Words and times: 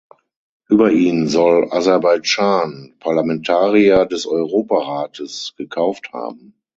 Über 0.67 0.91
ihn 0.91 1.27
soll 1.27 1.69
Aserbaidschan 1.71 2.95
Parlamentarier 2.99 4.07
des 4.07 4.25
Europarates 4.25 5.53
gekauft 5.57 6.09
haben. 6.11 6.55